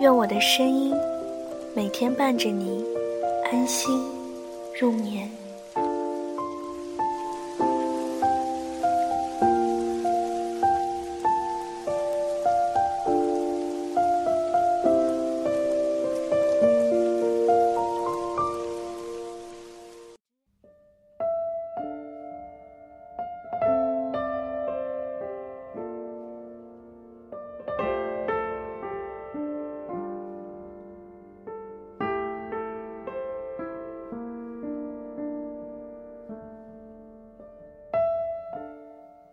[0.00, 0.94] 愿我的声音
[1.76, 2.82] 每天伴着你
[3.52, 4.02] 安心
[4.80, 5.39] 入眠。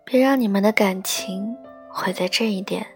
[0.09, 1.53] 别让你们的感情
[1.89, 2.87] 毁在这一点。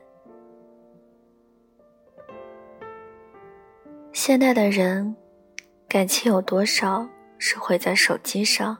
[4.13, 5.13] 现代的人，
[5.89, 7.05] 感情有多少
[7.37, 8.77] 是毁在手机上？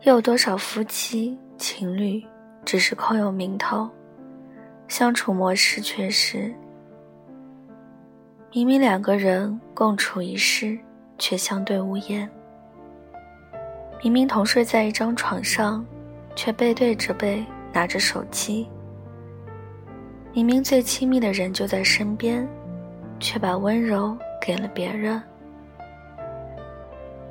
[0.00, 2.20] 又有多少夫妻情侣
[2.64, 3.88] 只是空有名头，
[4.88, 6.52] 相处模式却是
[8.52, 10.76] 明明两个人共处一室，
[11.18, 12.28] 却相对无言；
[14.02, 15.86] 明明同睡在一张床上。
[16.34, 18.68] 却背对着背拿着手机，
[20.32, 22.46] 明明最亲密的人就在身边，
[23.18, 25.22] 却把温柔给了别人。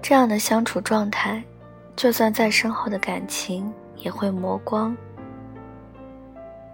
[0.02, 1.44] 这样的相处状态，
[1.96, 4.96] 就算再深厚的感情也会磨光。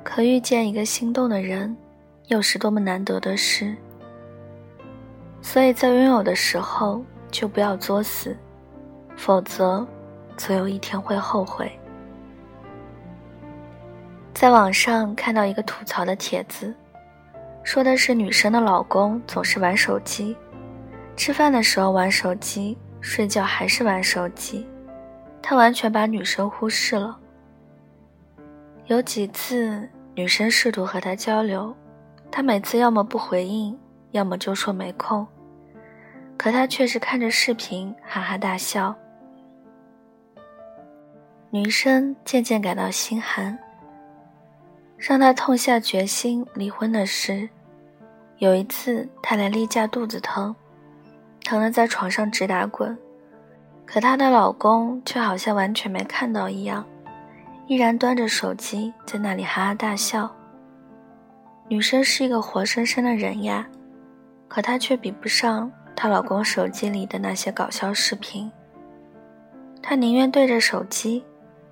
[0.04, 1.76] 可遇见一个心动的人，
[2.28, 3.76] 又是多么难得的事。
[5.42, 8.36] 所以在拥有的时候就不要作死，
[9.16, 9.86] 否则，
[10.38, 11.72] 总有一天会后悔。
[14.36, 16.76] 在网上看到一个吐槽的帖子，
[17.64, 20.36] 说的是女生的老公总是玩手机，
[21.16, 24.68] 吃饭的时候玩手机，睡觉还是玩手机，
[25.42, 27.18] 他完全把女生忽视了。
[28.88, 31.74] 有几次女生试图和他交流，
[32.30, 33.76] 他每次要么不回应，
[34.12, 35.26] 要么就说没空，
[36.38, 38.94] 可他却是看着视频哈哈大笑。
[41.52, 43.58] 女生渐渐感到心寒。
[45.08, 47.48] 让他痛下决心离婚的是，
[48.40, 50.56] 有一次他来例假肚子疼，
[51.44, 52.98] 疼得在床上直打滚，
[53.86, 56.84] 可她的老公却好像完全没看到一样，
[57.68, 60.28] 依然端着手机在那里哈哈大笑。
[61.68, 63.68] 女生是一个活生生的人呀，
[64.48, 68.52] 可她却比不上她老公手机里的那些搞笑视频。
[69.84, 71.24] 她宁愿对着手机，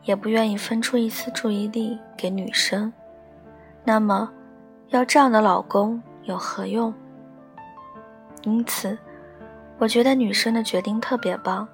[0.04, 2.94] 也不愿意分出一丝注意力给女生。
[3.86, 4.30] 那么，
[4.90, 6.94] 要这样的老公有何用？
[8.44, 8.98] 因此，
[9.78, 11.68] 我觉得女生的决定特别棒。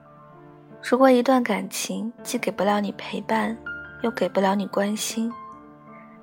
[0.82, 3.56] 如果一段感情既给不了你陪伴，
[4.02, 5.32] 又给不了你关心，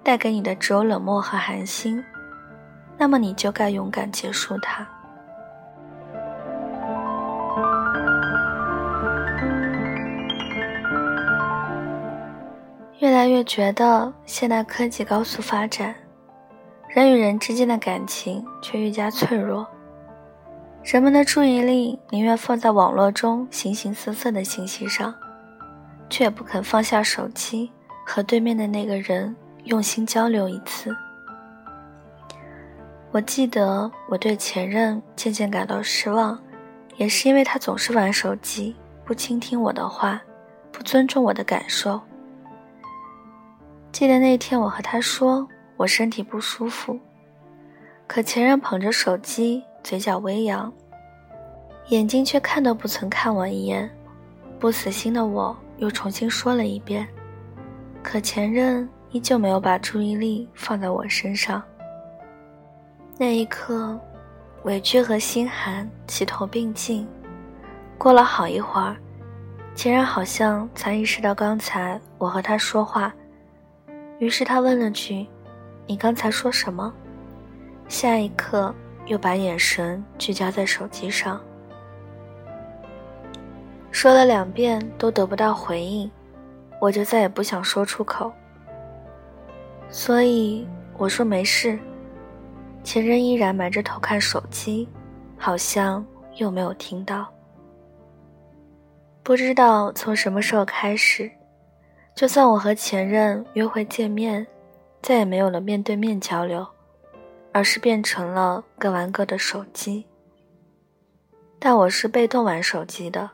[0.02, 2.02] 带给你的只有冷漠和寒心，
[2.96, 4.86] 那么你就该勇敢结束它。
[13.16, 15.94] 越来越觉得现代科技高速发展，
[16.87, 19.66] 人与人之间的感情却愈加脆弱。
[20.84, 25.15] 人们的注意力宁愿放在网络中形形色色的信息上，
[26.10, 27.72] 却不肯放下手机
[28.05, 29.34] 和对面的那个人
[29.65, 30.94] 用心交流一次。
[33.12, 36.38] 我记得我对前任渐渐感到失望，
[36.99, 38.76] 也是因为他总是玩手机，
[39.06, 40.20] 不倾听我的话，
[40.70, 41.99] 不尊重我的感受。
[43.96, 45.48] 记得那天，我和他说
[45.78, 47.00] 我身体不舒服，
[48.06, 50.70] 可前任捧着手机，嘴角微扬，
[51.88, 53.90] 眼睛却看都不曾看我一眼。
[54.60, 57.08] 不死心的我又重新说了一遍，
[58.02, 61.62] 可前任依旧没有把注意力放在我身上。
[63.16, 63.99] 那一刻，
[64.64, 67.08] 委屈和心寒齐头并进。
[67.96, 68.94] 过了好一会儿，
[69.75, 73.10] 前任好像才意识到刚才我和他说话。
[74.18, 75.26] 于是他问了句
[75.86, 76.92] ：“你刚才说什么？”
[77.88, 78.74] 下一刻
[79.06, 81.40] 又把眼神聚焦在手机上，
[83.90, 86.10] 说了两遍都得不到回应，
[86.80, 88.32] 我就再也不想说出口。
[89.88, 90.66] 所以
[90.96, 91.78] 我说没事。
[92.82, 94.88] 前任依然埋着头看手机，
[95.36, 96.04] 好像
[96.36, 97.26] 又没有听到。
[99.22, 101.30] 不知道从什么时候开始，
[102.16, 104.46] 就算我和前任约会见面，
[105.02, 106.66] 再也没有了面对面交流，
[107.52, 110.06] 而是变成了各玩各的手机。
[111.58, 113.32] 但我是被动玩手机的，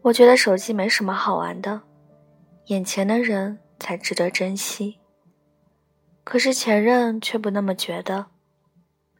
[0.00, 1.82] 我觉得手机没什么好玩的，
[2.68, 4.98] 眼前的人才值得珍惜。
[6.24, 8.26] 可是前任却不那么觉得，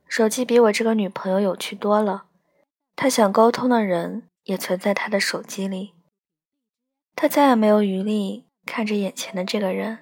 [0.08, 2.24] 手机比我这个女朋友有趣多了，
[2.96, 4.28] 他想沟通的人。
[4.44, 5.94] 也存在他的手机里，
[7.14, 9.98] 他再也没有余力看着眼前的这个人，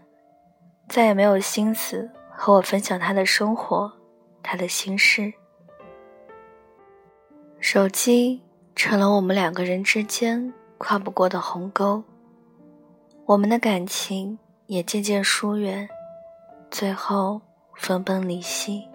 [0.89, 3.93] 再也没有心思和我分享他的生活，
[4.43, 5.33] 他的心事。
[7.59, 8.43] 手机
[8.75, 12.03] 成了我们两个人之间跨不过的鸿沟，
[13.27, 15.89] 我们的感情也渐渐疏远，
[16.71, 17.41] 最后
[17.77, 18.90] 分崩离析。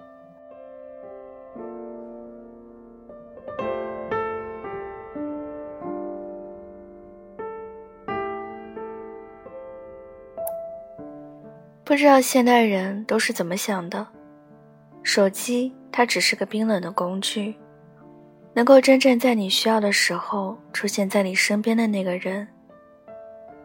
[11.95, 14.05] 不知道现代人都是怎么想的？
[15.01, 17.55] 手机它只是个冰冷的工具，
[18.53, 22.45] 能够真正在你需要的时候出现在你身边的那个人，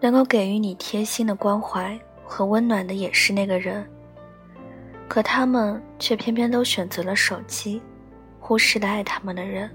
[0.01, 3.85] 能够给予你贴心的关怀和温暖的也是那个人。
[5.09, 7.83] 可他们却偏偏都选择了手机，
[8.39, 9.69] 忽视了爱他们的人。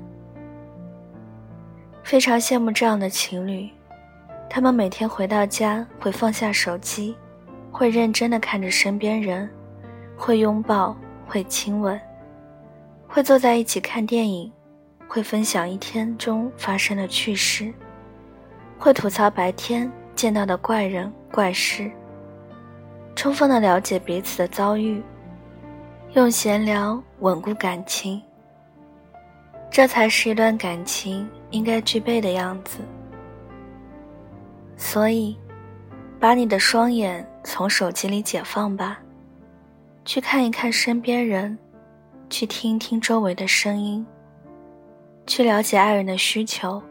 [2.05, 3.69] 非常羡慕这样的情侣，
[4.49, 7.17] 他们每天回到家会放下手机。
[7.77, 9.49] 会认真的看着身边人，
[10.15, 10.95] 会拥抱，
[11.27, 11.99] 会亲吻，
[13.05, 14.49] 会坐在一起看电影，
[15.09, 17.73] 会分享一天中发生的趣事，
[18.79, 21.91] 会吐槽白天见到的怪人怪事，
[23.13, 25.03] 充分的了解彼此的遭遇，
[26.13, 28.21] 用闲聊稳固感情。
[29.69, 32.77] 这才是一段感情应该具备的样子。
[34.77, 35.37] 所以。
[36.17, 38.99] 把你的双眼从手机里解放吧，
[40.03, 41.57] 去看一看身边人，
[42.29, 44.05] 去听一听周围的声音，
[45.27, 46.81] 去了解爱人的需求，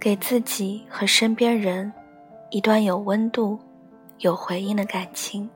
[0.00, 1.92] 给自己和身边人
[2.50, 3.58] 一段有温度、
[4.18, 5.48] 有回应的感情。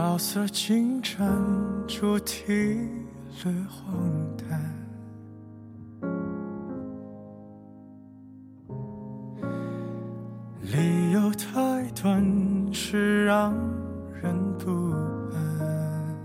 [0.00, 1.28] 角色进展，
[1.86, 2.46] 主题
[3.44, 3.94] 略荒
[4.38, 4.58] 诞，
[10.62, 12.26] 理由太短，
[12.72, 13.52] 是让
[14.22, 14.70] 人不
[15.34, 16.16] 安。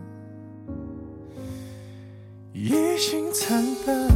[2.54, 4.10] 一心惨淡，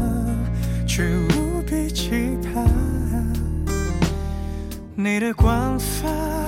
[0.88, 2.66] 却无比期盼
[4.96, 6.39] 你的光范。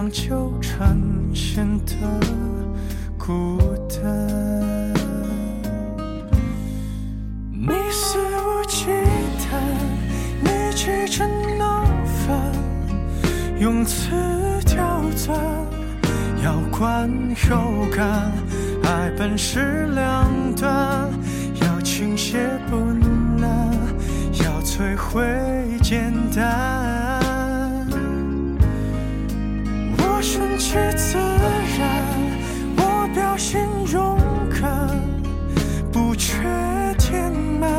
[0.00, 0.96] 让纠缠
[1.34, 1.92] 显得
[3.18, 3.58] 孤
[3.90, 4.94] 单，
[7.50, 8.86] 你肆无忌
[9.40, 9.58] 惮，
[10.40, 11.28] 你气成
[11.58, 12.40] 闹翻，
[13.58, 14.12] 用词
[14.64, 15.36] 刁钻，
[16.44, 17.10] 要观
[17.50, 18.30] 又干，
[18.84, 21.10] 爱本是两端，
[21.60, 22.76] 要倾斜不
[23.36, 23.76] 难，
[24.44, 25.26] 要摧毁
[25.82, 27.17] 简单。
[30.30, 32.04] 顺其自然，
[32.76, 34.18] 我表现勇
[34.60, 34.86] 敢，
[35.90, 36.36] 不缺
[36.98, 37.72] 填满，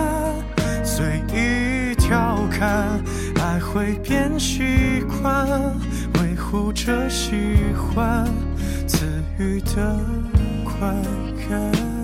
[0.83, 2.99] 随意调侃，
[3.39, 4.63] 爱会变习
[5.21, 5.47] 惯，
[6.15, 7.35] 维护着喜
[7.75, 8.25] 欢，
[8.87, 9.05] 赐
[9.37, 9.99] 予的
[10.65, 10.89] 快
[11.47, 11.98] 感。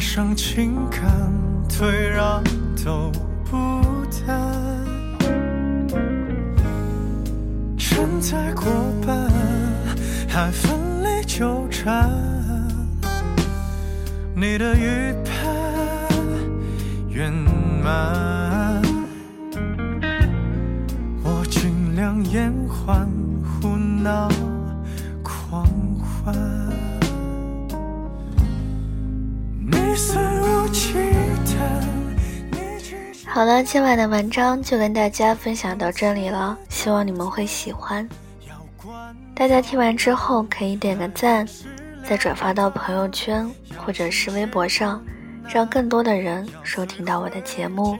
[0.00, 1.30] 上情感，
[1.68, 2.42] 退让
[2.82, 3.12] 都
[3.44, 4.50] 不谈。
[7.76, 8.64] 承载过
[9.06, 9.30] 半，
[10.26, 10.72] 还奋
[11.04, 12.10] 力纠缠。
[14.34, 15.54] 你的预判
[17.10, 18.82] 圆满，
[21.22, 23.06] 我尽量延缓
[23.44, 24.28] 胡闹
[25.22, 25.68] 狂
[26.00, 26.79] 欢。
[33.26, 38.08] 好了，今晚的文章就跟大家分享到这里了，希望你们会喜欢。
[39.34, 41.46] 大家听完之后可以点个赞，
[42.06, 45.02] 再转发到朋友圈或者是微博上，
[45.48, 47.96] 让更多的人收听到我的节目。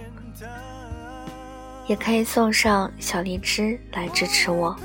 [1.87, 4.76] 也可以送上小荔枝来支持我。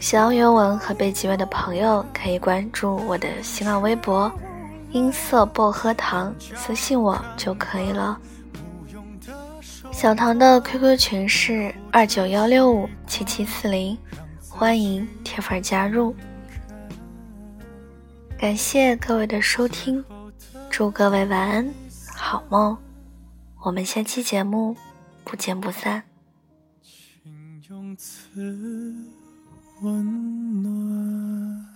[0.00, 4.32] 想要原文和背景乐的朋友可以关注我的新浪微博
[4.92, 8.18] “音色薄荷糖”，私信我就可以了。
[9.90, 13.96] 小唐的 QQ 群是二九幺六五七七四零，
[14.48, 16.14] 欢迎铁粉加入。
[18.38, 20.04] 感谢各位的收听，
[20.70, 21.74] 祝各位晚安，
[22.16, 22.76] 好梦。
[23.62, 24.76] 我们下期节目
[25.24, 26.02] 不见不散。
[26.82, 28.40] 请用词
[29.82, 31.71] 温暖。